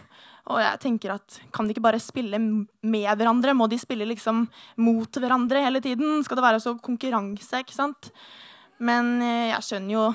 Og 0.51 0.59
jeg 0.59 0.81
tenker 0.83 1.13
at 1.15 1.37
kan 1.53 1.67
de 1.67 1.75
ikke 1.75 1.83
bare 1.83 2.01
spille 2.01 2.39
med 2.39 3.07
hverandre? 3.19 3.53
Må 3.55 3.67
de 3.71 3.79
spille 3.79 4.07
liksom 4.09 4.45
mot 4.81 5.19
hverandre 5.21 5.63
hele 5.63 5.81
tiden? 5.83 6.23
Skal 6.25 6.39
det 6.39 6.47
være 6.47 6.63
så 6.63 6.75
konkurranse? 6.81 7.61
ikke 7.61 7.75
sant? 7.75 8.11
Men 8.81 9.19
eh, 9.21 9.51
jeg 9.51 9.67
skjønner 9.67 9.93
jo 9.93 10.05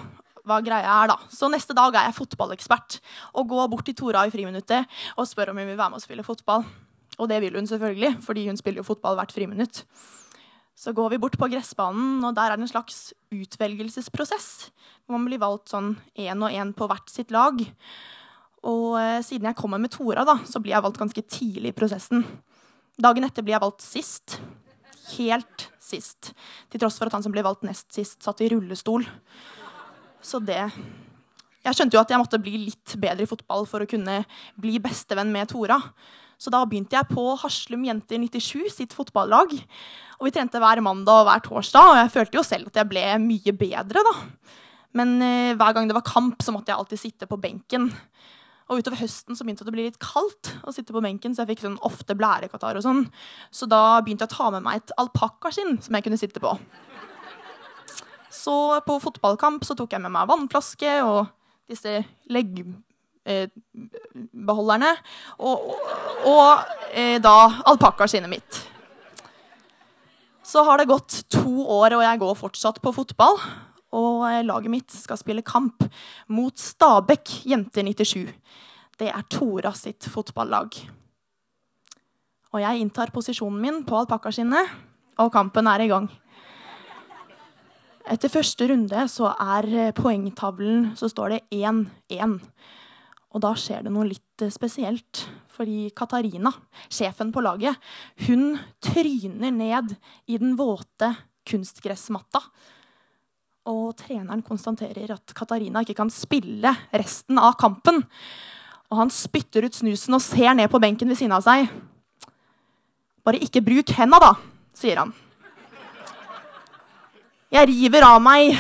hva 0.47 0.61
greia 0.63 0.97
er, 1.03 1.11
da. 1.11 1.17
Så 1.31 1.51
neste 1.51 1.75
dag 1.77 1.95
er 1.95 2.09
jeg 2.09 2.19
fotballekspert 2.19 2.99
og 3.39 3.49
går 3.51 3.71
bort 3.71 3.87
til 3.89 3.97
Tora 3.99 4.27
i 4.27 4.33
friminuttet 4.35 4.87
og 5.17 5.27
spør 5.27 5.53
om 5.53 5.61
hun 5.61 5.69
vil 5.69 5.79
være 5.79 5.95
med 5.95 6.01
og 6.01 6.05
spille 6.05 6.27
fotball. 6.27 6.67
Og 7.17 7.31
det 7.31 7.41
vil 7.43 7.57
hun 7.57 7.67
selvfølgelig, 7.67 8.19
fordi 8.23 8.47
hun 8.51 8.59
spiller 8.61 8.83
jo 8.83 8.91
fotball 8.91 9.17
hvert 9.19 9.33
friminutt. 9.35 9.85
Så 10.77 10.93
går 10.93 11.15
vi 11.15 11.19
bort 11.23 11.39
på 11.41 11.49
gressbanen, 11.49 12.21
og 12.21 12.35
der 12.37 12.53
er 12.53 12.59
det 12.59 12.67
en 12.67 12.75
slags 12.75 13.15
utvelgelsesprosess. 13.33 14.69
Man 15.09 15.25
blir 15.25 15.41
valgt 15.41 15.73
sånn 15.73 15.95
én 16.21 16.43
og 16.45 16.53
én 16.53 16.75
på 16.77 16.89
hvert 16.91 17.09
sitt 17.09 17.33
lag. 17.33 17.63
Og 18.67 18.99
eh, 19.01 19.23
siden 19.25 19.49
jeg 19.49 19.57
kommer 19.57 19.81
med 19.81 19.95
Tora, 19.95 20.27
da, 20.29 20.37
så 20.45 20.61
blir 20.61 20.75
jeg 20.75 20.85
valgt 20.85 21.01
ganske 21.01 21.25
tidlig 21.33 21.73
i 21.73 21.77
prosessen. 21.77 22.27
Dagen 23.01 23.25
etter 23.25 23.47
blir 23.47 23.57
jeg 23.57 23.65
valgt 23.65 23.87
sist. 23.87 24.37
Helt 25.15 25.67
sist. 25.81 26.35
Til 26.69 26.83
tross 26.83 27.01
for 27.01 27.09
at 27.09 27.17
han 27.17 27.25
som 27.25 27.33
ble 27.33 27.45
valgt 27.47 27.65
nest 27.65 27.89
sist, 27.95 28.21
satt 28.25 28.43
i 28.45 28.51
rullestol. 28.53 29.07
Så 30.21 30.43
det 30.43 30.61
Jeg 31.67 31.75
skjønte 31.75 31.97
jo 31.97 32.03
at 32.05 32.13
jeg 32.13 32.21
måtte 32.21 32.39
bli 32.39 32.61
litt 32.69 32.93
bedre 33.03 33.25
i 33.25 33.31
fotball 33.31 33.65
for 33.67 33.83
å 33.83 33.89
kunne 33.91 34.21
bli 34.61 34.77
bestevenn 34.83 35.33
med 35.35 35.49
Tora. 35.51 35.81
Så 36.37 36.53
da 36.53 36.61
begynte 36.69 36.99
jeg 36.99 37.09
på 37.09 37.31
Haslum 37.41 37.87
Jenter 37.87 38.21
97 38.21 38.69
sitt 38.75 38.95
fotballag. 38.97 39.55
Og 40.21 40.29
vi 40.29 40.33
trente 40.35 40.61
hver 40.61 40.83
mandag 40.85 41.23
og 41.23 41.29
hver 41.29 41.43
torsdag, 41.45 41.91
og 41.93 41.99
jeg 42.01 42.13
følte 42.15 42.39
jo 42.39 42.45
selv 42.47 42.71
at 42.71 42.81
jeg 42.81 42.91
ble 42.91 43.05
mye 43.23 43.55
bedre, 43.57 44.05
da. 44.05 44.15
Men 44.97 45.17
eh, 45.25 45.55
hver 45.57 45.77
gang 45.77 45.89
det 45.89 45.97
var 45.97 46.07
kamp, 46.09 46.41
så 46.45 46.55
måtte 46.55 46.73
jeg 46.73 46.81
alltid 46.81 47.03
sitte 47.03 47.29
på 47.29 47.41
benken. 47.41 47.91
Og 48.67 48.81
utover 48.81 48.99
høsten 48.99 49.37
så 49.37 49.45
begynte 49.45 49.63
det 49.67 49.71
å 49.71 49.77
bli 49.77 49.85
litt 49.87 50.01
kaldt 50.03 50.55
å 50.67 50.73
sitte 50.75 50.95
på 50.95 51.03
benken, 51.05 51.37
så 51.37 51.45
jeg 51.45 51.55
fikk 51.55 51.67
sånn 51.67 51.79
ofte 51.87 52.17
blærekatarr 52.19 52.81
og 52.81 52.85
sånn. 52.87 53.05
Så 53.55 53.69
da 53.71 54.01
begynte 54.03 54.27
jeg 54.27 54.33
å 54.33 54.37
ta 54.37 54.49
med 54.57 54.65
meg 54.67 54.81
et 54.81 54.97
alpakkaskinn 54.99 55.79
som 55.85 55.97
jeg 55.97 56.07
kunne 56.07 56.19
sitte 56.21 56.43
på. 56.43 56.57
Så 58.33 58.57
på 58.87 58.99
fotballkamp 59.03 59.65
så 59.67 59.77
tok 59.79 59.95
jeg 59.95 60.03
med 60.05 60.15
meg 60.17 60.29
vannflaske 60.31 60.99
og 61.07 61.31
disse 61.71 62.01
leggbeholderne. 62.31 62.86
Eh, 63.27 63.49
og, 65.39 65.65
og, 65.67 65.87
og 66.31 66.91
eh, 66.95 67.17
da 67.23 67.37
alpakkaskinnet 67.67 68.31
mitt. 68.31 68.61
Så 70.47 70.63
har 70.63 70.79
det 70.79 70.87
gått 70.87 71.25
to 71.35 71.65
år, 71.67 71.97
og 71.97 72.05
jeg 72.07 72.21
går 72.23 72.37
fortsatt 72.39 72.79
på 72.83 72.93
fotball. 72.95 73.41
Og 73.99 74.27
eh, 74.29 74.45
laget 74.47 74.71
mitt 74.71 74.95
skal 74.95 75.19
spille 75.19 75.43
kamp 75.47 75.89
mot 76.31 76.55
Stabæk 76.55 77.41
Jenter 77.51 77.83
97. 77.89 78.31
Det 78.97 79.11
er 79.11 79.27
Tora 79.29 79.75
sitt 79.75 80.07
fotballag. 80.09 80.79
Og 82.55 82.63
jeg 82.63 82.81
inntar 82.81 83.11
posisjonen 83.13 83.59
min 83.61 83.83
på 83.85 83.99
alpakkaskinnet, 83.99 84.71
og 85.19 85.35
kampen 85.35 85.67
er 85.67 85.83
i 85.83 85.91
gang. 85.91 86.07
Etter 88.07 88.31
første 88.31 88.69
runde 88.71 89.03
så 89.11 89.33
er 89.35 89.91
poengtavlen 89.99 90.93
så 90.95 91.11
står 91.11 91.35
det 91.35 91.41
1-1. 91.59 92.39
Og 93.37 93.43
da 93.45 93.53
skjer 93.59 93.85
det 93.85 93.93
noe 93.93 94.09
litt 94.09 94.45
eh, 94.45 94.53
spesielt. 94.55 95.27
Fordi 95.57 95.91
Katarina, 95.97 96.51
sjefen 96.93 97.31
på 97.33 97.45
laget, 97.45 97.77
hun 98.27 98.59
tryner 98.85 99.53
ned 99.53 99.95
i 100.29 100.37
den 100.41 100.57
våte 100.59 101.15
kunstgressmatta 101.49 102.43
og 103.67 103.97
treneren 103.99 104.45
konstaterer 104.47 105.11
at 105.17 105.35
Katarina 105.35 105.83
ikke 105.83 105.99
kan 105.99 106.11
spille 106.13 106.71
resten 106.95 107.39
av 107.43 107.57
kampen. 107.59 108.03
Og 108.91 109.01
han 109.01 109.11
spytter 109.11 109.67
ut 109.67 109.75
snusen 109.75 110.15
og 110.15 110.23
ser 110.23 110.55
ned 110.55 110.71
på 110.71 110.81
benken 110.83 111.11
ved 111.11 111.19
siden 111.19 111.35
av 111.35 111.43
seg. 111.43 111.67
Bare 113.27 113.43
ikke 113.43 113.65
bruk 113.67 113.91
henda, 113.99 114.21
da, 114.23 114.33
sier 114.77 115.03
han. 115.03 115.11
Jeg 117.51 117.71
river 117.71 118.07
av 118.07 118.21
meg 118.23 118.55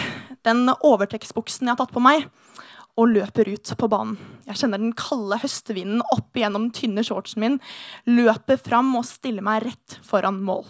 den 0.47 0.67
overtrekksbuksen 0.75 1.67
jeg 1.67 1.75
har 1.75 1.79
tatt 1.79 1.95
på 1.95 2.03
meg, 2.03 2.27
og 2.97 3.13
løper 3.13 3.51
ut 3.53 3.73
på 3.79 3.89
banen. 3.93 4.17
Jeg 4.49 4.63
kjenner 4.63 4.81
den 4.81 4.95
kalde 4.97 5.39
høstvinden 5.43 6.03
opp 6.15 6.37
igjennom 6.37 6.69
den 6.69 6.75
tynne 6.77 7.05
shortsen 7.05 7.43
min, 7.43 7.59
løper 8.09 8.61
fram 8.61 8.95
og 8.97 9.07
stiller 9.09 9.45
meg 9.45 9.67
rett 9.67 9.99
foran 10.07 10.41
mål. 10.45 10.65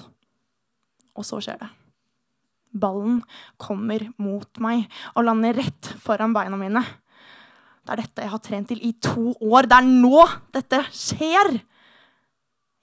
Og 1.16 1.26
så 1.26 1.40
skjer 1.44 1.60
det. 1.62 1.70
Ballen 2.76 3.22
kommer 3.62 4.02
mot 4.20 4.60
meg 4.60 4.84
og 5.14 5.24
lander 5.28 5.56
rett 5.56 5.92
foran 6.02 6.34
beina 6.36 6.58
mine. 6.60 6.82
Det 7.86 7.94
er 7.94 8.02
dette 8.02 8.24
jeg 8.24 8.32
har 8.32 8.42
trent 8.42 8.68
til 8.72 8.82
i 8.82 8.92
to 8.98 9.30
år. 9.46 9.68
Det 9.70 9.78
er 9.78 9.86
nå 9.86 10.26
dette 10.54 10.82
skjer! 10.90 11.54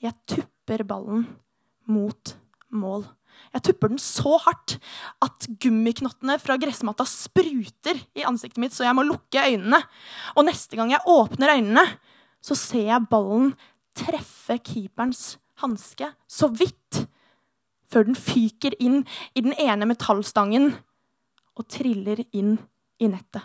Jeg 0.03 0.15
tupper 0.27 0.83
ballen 0.87 1.27
mot 1.91 2.33
mål. 2.71 3.05
Jeg 3.53 3.65
tupper 3.67 3.91
den 3.91 4.01
så 4.01 4.37
hardt 4.45 4.77
at 5.23 5.47
gummiknottene 5.61 6.39
fra 6.41 6.57
gressmatta 6.61 7.05
spruter 7.09 7.99
i 8.17 8.25
ansiktet 8.27 8.61
mitt, 8.63 8.73
så 8.75 8.87
jeg 8.87 8.97
må 8.97 9.05
lukke 9.07 9.45
øynene. 9.45 9.79
Og 10.37 10.47
neste 10.47 10.79
gang 10.79 10.93
jeg 10.93 11.05
åpner 11.09 11.55
øynene, 11.55 11.85
så 12.43 12.57
ser 12.59 12.89
jeg 12.89 13.09
ballen 13.11 13.53
treffe 13.97 14.57
keeperens 14.65 15.37
hanske 15.61 16.09
så 16.27 16.49
vidt 16.49 17.03
før 17.93 18.07
den 18.09 18.17
fyker 18.17 18.73
inn 18.81 19.03
i 19.37 19.43
den 19.45 19.53
ene 19.61 19.87
metallstangen 19.89 20.71
og 21.53 21.67
triller 21.69 22.23
inn 22.33 22.55
i 23.01 23.09
nettet. 23.09 23.43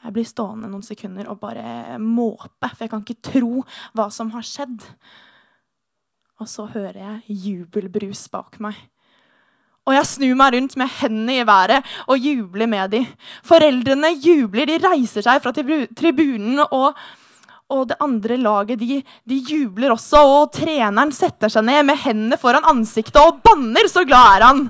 Jeg 0.00 0.14
blir 0.16 0.24
stående 0.24 0.70
noen 0.70 0.84
sekunder 0.84 1.28
og 1.28 1.42
bare 1.42 1.98
måpe, 2.00 2.70
for 2.70 2.86
jeg 2.86 2.92
kan 2.92 3.02
ikke 3.04 3.32
tro 3.34 3.64
hva 3.92 4.06
som 4.12 4.30
har 4.32 4.46
skjedd. 4.46 4.86
Og 6.40 6.48
så 6.48 6.64
hører 6.72 6.96
jeg 6.96 7.38
jubelbrus 7.44 8.24
bak 8.32 8.56
meg. 8.64 8.76
Og 9.88 9.96
jeg 9.96 10.08
snur 10.08 10.36
meg 10.38 10.54
rundt 10.54 10.76
med 10.80 10.92
hendene 11.00 11.40
i 11.40 11.46
været 11.46 11.88
og 12.06 12.20
jubler 12.20 12.68
med 12.70 12.92
dem. 12.94 13.08
Foreldrene 13.46 14.12
jubler, 14.22 14.68
de 14.68 14.78
reiser 14.80 15.24
seg 15.24 15.40
fra 15.42 15.52
tribu- 15.56 15.88
tribunen, 15.96 16.60
og, 16.68 16.96
og 17.72 17.86
det 17.90 17.98
andre 18.04 18.36
laget 18.40 18.80
de, 18.80 19.00
de 19.02 19.38
jubler 19.50 19.94
også. 19.96 20.20
Og 20.20 20.50
treneren 20.56 21.12
setter 21.16 21.52
seg 21.52 21.66
ned 21.66 21.88
med 21.90 22.00
hendene 22.04 22.40
foran 22.40 22.68
ansiktet 22.70 23.20
og 23.20 23.40
banner, 23.44 23.88
så 23.90 24.04
glad 24.08 24.36
er 24.36 24.46
han. 24.46 24.66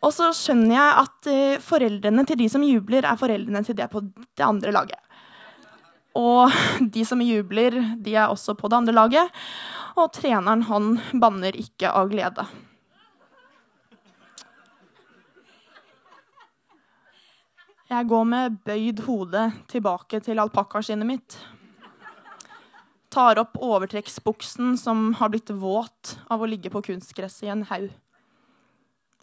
Og 0.00 0.12
så 0.16 0.30
skjønner 0.36 0.74
jeg 0.74 1.04
at 1.04 1.30
uh, 1.30 1.62
foreldrene 1.64 2.24
til 2.28 2.40
de 2.40 2.48
som 2.52 2.64
jubler, 2.64 3.04
er 3.04 3.20
foreldrene 3.20 3.64
til 3.64 3.76
det 3.76 3.90
på 3.92 4.02
det 4.02 4.44
andre 4.46 4.72
laget. 4.72 5.00
Og 6.16 6.50
de 6.94 7.04
som 7.06 7.20
jubler, 7.22 7.76
de 8.00 8.16
er 8.16 8.32
også 8.32 8.56
på 8.58 8.68
det 8.68 8.80
andre 8.80 8.96
laget. 8.96 9.42
Og 9.98 10.10
treneren, 10.14 10.66
han 10.68 10.98
banner 11.20 11.56
ikke 11.58 11.90
av 11.90 12.10
glede. 12.12 12.46
Jeg 17.90 18.06
går 18.06 18.26
med 18.30 18.60
bøyd 18.62 19.00
hode 19.02 19.48
tilbake 19.70 20.20
til 20.22 20.38
alpakkaskinnet 20.38 21.08
mitt. 21.08 21.38
Tar 23.10 23.40
opp 23.42 23.56
overtrekksbuksen 23.58 24.76
som 24.78 25.08
har 25.18 25.32
blitt 25.32 25.50
våt 25.50 26.14
av 26.30 26.38
å 26.38 26.46
ligge 26.46 26.70
på 26.70 26.84
kunstgresset 26.86 27.48
i 27.48 27.50
en 27.50 27.66
haug. 27.66 27.88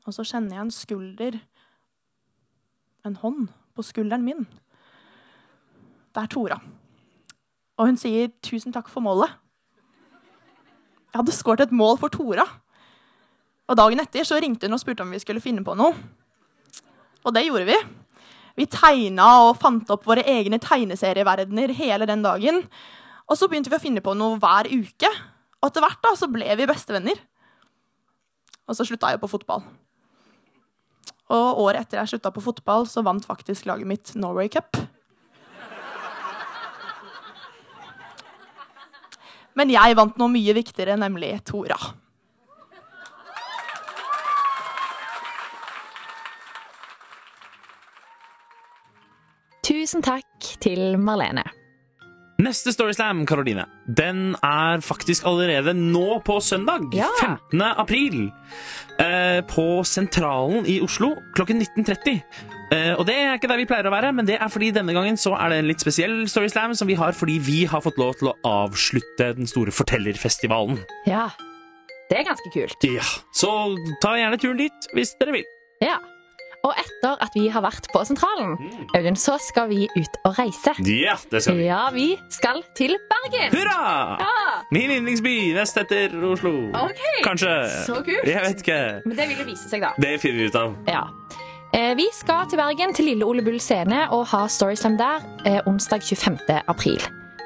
Og 0.04 0.16
så 0.16 0.26
kjenner 0.28 0.58
jeg 0.58 0.66
en 0.66 0.76
skulder, 0.76 1.40
en 3.08 3.16
hånd, 3.24 3.48
på 3.72 3.86
skulderen 3.88 4.26
min. 4.26 4.44
Det 6.12 6.26
er 6.26 6.32
Tora. 6.34 6.60
Og 7.78 7.88
hun 7.88 7.98
sier 7.98 8.32
'tusen 8.42 8.74
takk 8.74 8.90
for 8.90 9.06
målet'. 9.06 9.47
Jeg 11.12 11.22
hadde 11.22 11.36
skåret 11.36 11.66
et 11.66 11.76
mål 11.76 11.98
for 12.02 12.14
Tora. 12.14 12.46
Og 13.68 13.78
dagen 13.80 14.00
etter 14.04 14.28
så 14.28 14.40
ringte 14.40 14.68
hun 14.68 14.78
og 14.78 14.82
spurte 14.82 15.04
om 15.04 15.12
vi 15.12 15.22
skulle 15.22 15.44
finne 15.44 15.64
på 15.66 15.76
noe. 15.78 15.96
Og 17.26 17.34
det 17.36 17.48
gjorde 17.48 17.68
vi. 17.68 17.78
Vi 18.58 18.68
tegna 18.72 19.28
og 19.46 19.58
fant 19.62 19.90
opp 19.94 20.08
våre 20.08 20.24
egne 20.28 20.60
tegneserieverdener 20.64 21.74
hele 21.78 22.08
den 22.10 22.24
dagen. 22.26 22.64
Og 23.28 23.38
så 23.38 23.50
begynte 23.50 23.70
vi 23.70 23.78
å 23.78 23.84
finne 23.84 24.04
på 24.04 24.16
noe 24.18 24.40
hver 24.42 24.70
uke. 24.72 25.12
Og 25.60 25.70
etter 25.70 25.84
hvert 25.84 26.04
da, 26.06 26.14
så 26.18 26.30
ble 26.32 26.48
vi 26.58 26.70
bestevenner. 26.70 27.20
Og 28.68 28.78
så 28.78 28.88
slutta 28.88 29.12
jeg 29.14 29.22
på 29.22 29.30
fotball. 29.32 29.66
Og 31.34 31.62
året 31.66 31.84
etter 31.84 32.00
jeg 32.00 32.14
slutta 32.14 32.32
på 32.32 32.44
fotball, 32.44 32.88
så 32.88 33.04
vant 33.04 33.26
faktisk 33.28 33.68
laget 33.68 33.90
mitt 33.90 34.14
Norway 34.16 34.48
Cup. 34.52 34.80
Men 39.58 39.72
jeg 39.74 39.98
vant 39.98 40.20
noe 40.22 40.30
mye 40.30 40.54
viktigere, 40.54 40.98
nemlig 41.02 41.32
Tora. 41.50 41.78
Tusen 49.68 50.06
takk 50.06 50.52
til 50.64 50.96
Marlene. 51.02 51.44
Neste 52.38 52.70
Storyslam, 52.70 53.24
Karoline, 53.26 53.64
den 53.90 54.36
er 54.46 54.82
faktisk 54.86 55.26
allerede 55.26 55.74
nå 55.74 56.20
på 56.22 56.36
søndag. 56.46 56.84
Ja. 56.94 57.08
15. 57.18 57.64
april. 57.82 58.28
Eh, 59.02 59.40
på 59.50 59.66
Sentralen 59.86 60.68
i 60.70 60.76
Oslo 60.86 61.16
klokken 61.34 61.64
19.30. 61.64 62.20
Eh, 62.76 62.92
og 62.94 63.08
det 63.10 63.16
er 63.18 63.40
ikke 63.40 63.50
der 63.50 63.58
vi 63.58 63.66
pleier 63.70 63.90
å 63.90 63.94
være, 63.94 64.12
men 64.14 64.30
det 64.30 64.38
er 64.38 64.52
fordi 64.54 64.70
denne 64.76 64.94
gangen 64.94 65.18
så 65.18 65.34
er 65.34 65.50
det 65.50 65.58
en 65.64 65.70
litt 65.72 65.82
spesiell 65.82 66.28
Storyslam 66.30 66.76
som 66.78 66.90
vi 66.90 66.98
har 67.00 67.18
fordi 67.18 67.40
vi 67.42 67.64
har 67.70 67.82
fått 67.82 67.98
lov 67.98 68.20
til 68.20 68.30
å 68.30 68.36
avslutte 68.46 69.32
den 69.40 69.50
store 69.50 69.74
fortellerfestivalen. 69.74 70.78
Ja, 71.10 71.32
det 72.12 72.20
er 72.22 72.30
ganske 72.30 72.54
kult. 72.54 72.86
Ja, 72.86 73.08
Så 73.34 73.50
ta 74.04 74.14
gjerne 74.20 74.38
turen 74.38 74.62
dit 74.62 74.92
hvis 74.94 75.16
dere 75.18 75.40
vil. 75.40 75.50
Ja. 75.82 75.98
Og 76.68 76.74
etter 76.82 77.16
at 77.24 77.36
vi 77.38 77.46
har 77.54 77.64
vært 77.64 77.88
på 77.94 78.02
Sentralen, 78.08 78.56
Audun, 78.98 79.16
så 79.20 79.38
skal 79.40 79.70
vi 79.72 79.86
ut 79.96 80.18
og 80.28 80.36
reise. 80.40 80.74
Ja, 80.84 81.14
det 81.32 81.42
skal 81.46 81.56
vi. 81.62 81.68
Ja, 81.70 81.84
vi 81.96 82.08
skal 82.34 82.60
til 82.76 82.98
Bergen. 83.12 83.54
Hurra! 83.56 84.18
Ja, 84.20 84.32
Min 84.76 84.92
yndlingsby 84.92 85.36
nest 85.56 85.78
etter 85.80 86.12
Oslo. 86.28 86.52
Ok, 86.76 87.04
Kanskje. 87.24 87.54
så 87.86 88.02
kult. 88.04 88.26
Jeg 88.28 88.42
vet 88.44 88.64
ikke. 88.66 88.80
Men 89.06 89.18
det 89.22 89.30
vil 89.32 89.44
jo 89.46 89.50
vise 89.54 89.70
seg, 89.72 89.86
da. 89.86 89.94
Det 90.02 90.18
finner 90.20 90.42
vi 90.44 90.50
ut 90.52 90.58
av. 90.60 90.76
Ja. 90.92 91.06
Eh, 91.74 91.94
Vi 92.00 92.10
skal 92.16 92.48
til 92.52 92.58
Bergen, 92.60 92.94
til 92.96 93.06
Lille 93.12 93.26
Ole 93.28 93.44
Bull 93.46 93.60
scene, 93.64 94.08
og 94.12 94.26
ha 94.34 94.46
Storyslam 94.52 94.98
der 95.00 95.24
eh, 95.46 95.60
onsdag 95.68 96.04
25. 96.04 96.38
april. 96.68 97.00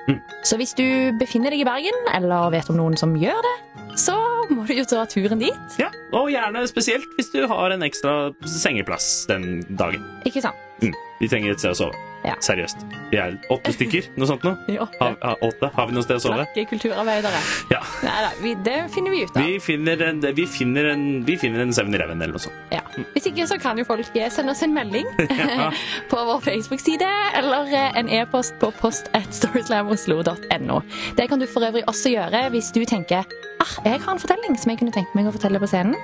Mm. 0.07 0.17
Så 0.43 0.57
hvis 0.57 0.73
du 0.73 1.11
befinner 1.19 1.53
deg 1.53 1.61
i 1.61 1.67
Bergen, 1.67 1.93
eller 2.15 2.49
vet 2.53 2.69
om 2.73 2.77
noen 2.79 2.97
som 2.97 3.13
gjør 3.15 3.37
det, 3.45 3.55
så 4.01 4.15
må 4.57 4.67
du 4.67 4.73
jo 4.77 4.85
ta 4.89 5.05
turen 5.09 5.41
dit. 5.41 5.79
Ja, 5.81 5.89
Og 6.17 6.29
gjerne 6.33 6.65
spesielt 6.69 7.07
hvis 7.17 7.31
du 7.33 7.41
har 7.47 7.75
en 7.75 7.83
ekstra 7.87 8.31
sengeplass 8.45 9.25
den 9.31 9.61
dagen. 9.79 10.03
Ikke 10.27 10.43
sant? 10.43 10.59
Mm. 10.81 10.95
Vi 11.21 11.27
trenger 11.29 11.53
et 11.53 11.61
sted 11.61 11.75
å 11.75 11.77
sove. 11.77 12.07
Ja. 12.21 12.35
Seriøst. 12.41 12.83
Vi 13.09 13.17
er 13.17 13.33
åtte 13.53 13.71
stykker, 13.73 14.07
noe 14.17 14.27
sånt 14.29 14.43
noe. 14.45 14.53
Ja. 14.75 14.85
Har, 14.99 15.15
har, 15.21 15.37
åtte. 15.45 15.69
Har 15.73 15.87
vi 15.89 15.95
noe 15.95 16.05
sted 16.05 16.17
å 16.19 16.21
sove? 16.21 16.43
Snakke 16.43 16.63
kulturarbeidere. 16.69 17.39
Ja. 17.73 17.79
Nei 18.05 18.15
da, 18.25 18.29
vi, 18.41 18.53
det 18.65 18.75
finner 18.93 19.13
vi 19.13 19.23
ut 19.25 19.37
av. 19.37 19.45
Vi 19.45 19.55
finner 19.61 20.03
en, 20.07 20.21
vi 20.37 20.45
finner 20.49 20.89
en, 20.93 21.03
vi 21.25 21.37
finner 21.41 21.63
en 21.65 21.73
7-Eleven 21.73 22.21
eller 22.21 22.35
noe 22.37 22.43
sånt. 22.43 22.57
Ja. 22.73 22.81
Hvis 23.13 23.29
ikke 23.29 23.45
så 23.49 23.57
kan 23.61 23.77
jo 23.81 23.85
folk 23.87 24.09
eh, 24.17 24.29
sende 24.33 24.53
oss 24.53 24.61
en 24.65 24.73
melding 24.75 25.07
Ja. 25.41 25.69
på 26.11 26.21
vår 26.27 26.41
Facebook-side 26.45 27.09
eller 27.39 27.69
eh, 27.73 27.97
en 28.01 28.09
e-post 28.21 28.57
på 28.61 28.69
post 28.81 29.09
at 29.17 29.29
storyslamoslo.no. 29.37 30.81
Det 31.17 31.29
kan 31.31 31.41
du 31.41 31.47
for 31.49 31.65
øvrig 31.69 31.85
også 31.89 32.13
gjøre 32.13 32.47
hvis 32.53 32.69
du 32.75 32.81
tenker 32.89 33.25
ah, 33.61 33.77
jeg 33.85 34.01
har 34.01 34.15
en 34.15 34.21
fortelling 34.21 34.57
som 34.59 34.73
jeg 34.73 34.81
kunne 34.81 34.95
tenkt 34.95 35.15
meg 35.17 35.29
å 35.29 35.35
fortelle 35.35 35.61
på 35.61 35.69
scenen. 35.69 35.95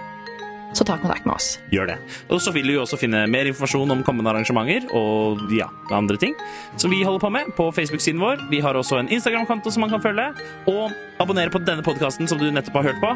Så 0.75 0.83
ta 0.83 0.97
kontakt 0.99 1.25
med 1.25 1.33
oss. 1.33 1.59
Gjør 1.71 1.87
det. 1.93 1.95
Og 2.29 2.41
så 2.43 2.51
vil 2.53 2.67
du 2.67 2.73
jo 2.75 2.81
også 2.83 2.99
finne 2.99 3.23
mer 3.31 3.47
informasjon 3.49 3.93
om 3.95 4.03
kommende 4.05 4.33
arrangementer 4.33 4.89
og 4.97 5.47
ja, 5.55 5.69
andre 5.95 6.19
ting 6.21 6.35
som 6.75 6.91
vi 6.91 6.99
holder 7.07 7.23
på 7.23 7.31
med 7.33 7.53
på 7.57 7.69
Facebook-siden 7.73 8.21
vår. 8.21 8.43
Vi 8.51 8.59
har 8.65 8.77
også 8.77 8.99
en 8.99 9.09
Instagram-konto 9.13 9.71
som 9.73 9.85
man 9.85 9.93
kan 9.95 10.03
følge, 10.03 10.27
og 10.67 10.91
abonnere 11.23 11.53
på 11.53 11.63
denne 11.63 11.85
podkasten 11.85 12.29
som 12.29 12.41
du 12.41 12.49
nettopp 12.51 12.81
har 12.81 12.91
hørt 12.91 13.01
på, 13.01 13.15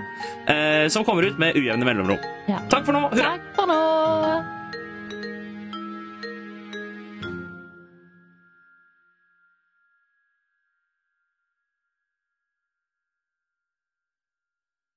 eh, 0.54 0.88
som 0.90 1.06
kommer 1.06 1.28
ut 1.28 1.38
med 1.42 1.60
ujevne 1.60 1.86
mellomrom. 1.86 2.32
Ja. 2.50 2.64
Takk 2.72 2.88
for 2.88 2.98
nå. 2.98 3.06
Hurra! 3.12 3.36
Takk 3.36 3.54
for 3.60 3.70
nå! 3.70 4.61